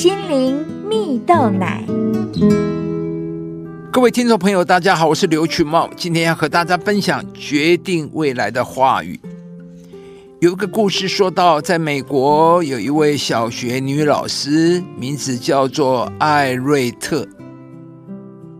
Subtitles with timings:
[0.00, 1.84] 心灵蜜豆奶。
[3.92, 9.20] 各位听众朋友，大家好，我是刘群茂，今天要和大家分享决定未来的话语。
[10.40, 17.28] 有一个故事说到，在美国有一位小学女老师，名字叫做艾瑞特。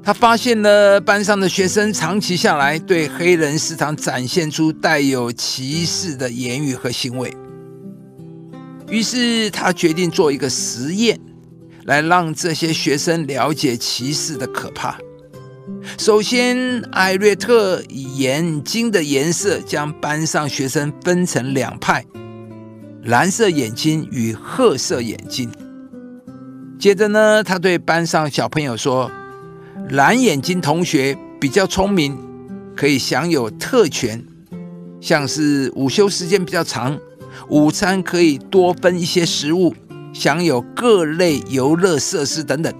[0.02, 7.34] 她发现了班上的学生长期下来对黑人时常展现出带有歧视的言语和行为，
[8.90, 11.18] 于是她决定做一个实验，
[11.90, 14.96] 来让这些学生了解歧视的可怕。
[15.98, 22.04] 首先，艾瑞特以眼睛的颜色将班上学生分成两派：
[23.02, 25.50] 蓝色眼睛与褐色眼睛。
[26.78, 29.10] 接着呢，他对班上小朋友说
[29.90, 32.16] ：“蓝眼睛同学比较聪明，
[32.76, 34.24] 可以享有特权，
[35.00, 36.96] 像是午休时间比较长，
[37.48, 39.74] 午餐可以多分一些食物，
[40.12, 42.72] 享有各类游乐设施等等。”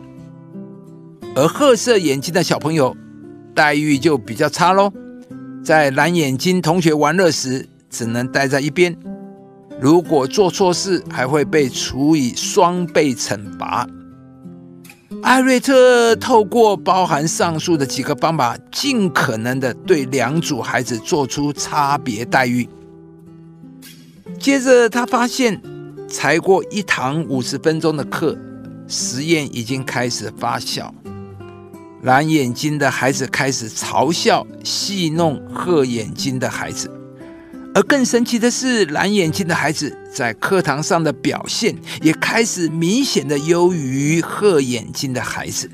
[1.37, 2.97] 而褐色眼睛的小朋友
[3.55, 4.93] 待遇就比较差喽，
[5.65, 8.93] 在蓝眼睛同学玩乐时，只能待在一边；
[9.81, 13.87] 如果做错事，还会被处以双倍惩罚。
[15.23, 22.69] 艾瑞特透过包含上述的几个方法，尽可能的对两组孩子做出差别待遇。
[24.39, 25.61] 接着，他发现
[26.11, 28.37] 才过一堂五十分钟的课，
[28.89, 30.91] 实验已经开始发酵。
[32.03, 36.91] 蓝眼睛的孩子开始嘲笑、戏弄褐眼睛的孩子，
[37.75, 45.71] 而更神奇的是，蓝眼睛的孩子在课堂上的表现也开始明显的优于褐眼睛的孩子。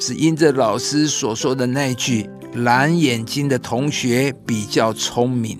[0.00, 5.58] 只因着老师所说的那句“蓝眼睛的同学比较聪明”。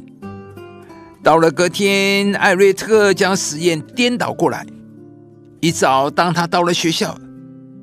[1.22, 4.66] 到了隔天，艾瑞特将实验颠倒过来。
[5.60, 7.16] 一早，当他到了学校。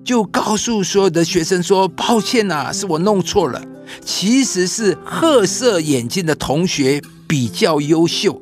[0.04, 3.62] 就告诉所有的学生说：“抱歉呐，是我弄错了，
[4.04, 8.42] 其实是褐色眼镜的同学比较优秀。”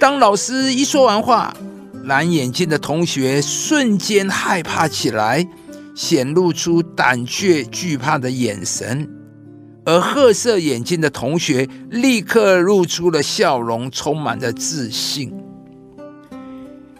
[0.00, 1.54] 当老师一说完话，
[2.04, 5.46] 蓝眼睛的同学瞬间害怕起来，
[5.94, 9.08] 显露出胆怯惧怕的眼神，
[9.88, 15.32] 而褐色眼睛的同学立刻露出了笑容，充满着自信。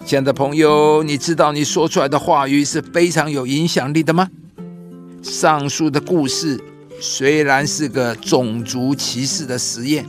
[0.07, 4.31] 亲爱的朋友，你知道你说出来的话语是非常有影响力的吗？
[5.23, 6.59] 上述的故事
[6.99, 10.07] 虽然是个种族歧视的实验，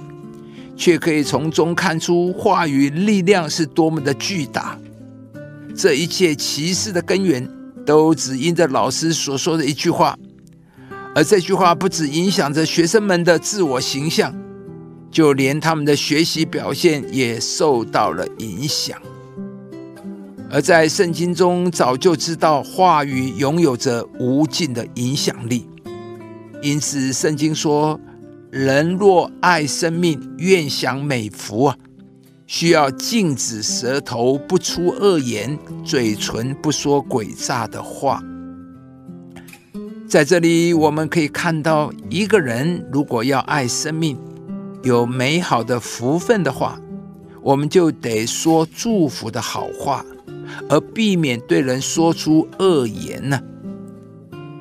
[0.77, 4.79] 却可以从中看出话语力量是多么的巨大。
[5.75, 7.45] 这一切歧视的根源，
[7.85, 10.17] 都只因着老师所说的一句话，
[11.15, 14.33] 而这句话不止影响着学生们的自我形象，
[15.11, 18.97] 就连他们的学习表现也受到了影响。
[20.51, 25.67] 而在圣经中，早就知道话语拥有着无尽的影响力，
[26.61, 27.99] 因此圣经说
[28.49, 31.75] ：“人若爱生命，愿享美福啊，
[32.47, 38.23] 需要禁止舌头不出恶言，嘴唇不说诡诈的话。”
[40.09, 44.17] 在这里，我们可以看到，一个人如果要爱生命，
[44.81, 46.81] 有美好的福分的话，
[47.43, 50.03] 我们就得说祝福的好话。
[50.67, 53.39] 而避免对人说出恶言呢？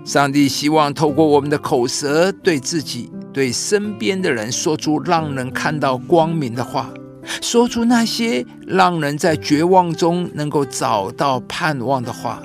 [0.04, 6.92] 上帝希望透过我们的口舌，对自己、对身边的人说出让人看到光明的话，
[7.40, 12.42] 说出那些让人在绝望中能够找到盼望的话。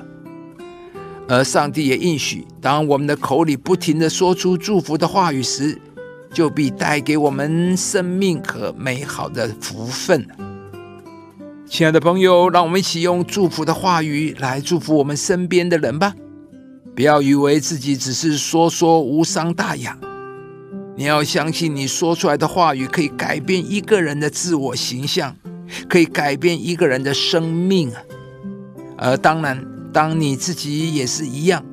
[1.26, 5.80] 而上帝也应许，当我们的口里不停的说出祝福的话语时，
[6.32, 10.26] 就必带给我们生命和美好的福分。
[11.66, 16.14] 亲爱的朋友，让我们一起用祝福的话语来祝福我们身边的人吧。
[16.94, 19.98] 不要以为自己只是说说无伤大雅，
[20.94, 25.34] 你要相信你说出来的话语可以改变一个人的自我形象，
[25.88, 28.00] 可以改变一个人的生命啊！
[28.96, 31.64] 而当然，当你自己也是一样，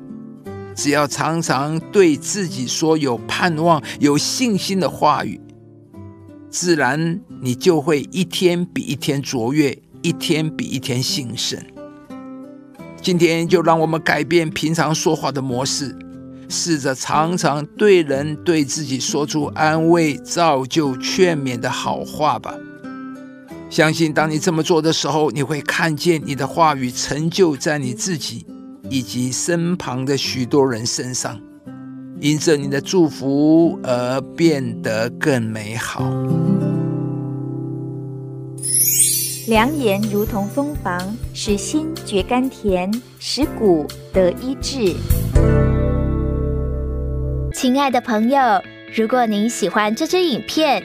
[0.74, 5.38] 只要常常对自己说有盼望、有信心的话语，
[6.48, 9.76] 自然你就会一天比一天卓越。
[10.04, 11.64] 一天比一天兴盛。
[13.00, 15.96] 今天就让我们改变平常说话的模式，
[16.48, 22.52] 试着常常对人对自己说出安慰、造就、劝勉的好话吧。
[23.72, 28.44] 相信当你这么做的时候，你会看见你的话语成就在你自己
[28.90, 31.40] 以及身旁的许多人身上，
[32.20, 36.04] 因着你的祝福而变得更美好。
[39.48, 44.94] 良言如同蜂房，使心觉甘甜，使骨得医治。
[47.54, 48.38] 亲爱的朋友，
[48.94, 50.84] 如果您喜欢这支影片，